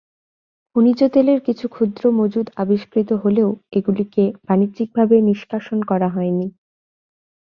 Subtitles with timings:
[0.69, 6.47] খনিজ তেলের কিছু ক্ষুদ্র মজুদ আবিষ্কৃত হলেও এগুলিকে বাণিজ্যিকভাবে নিষ্কাশন করা হয়নি।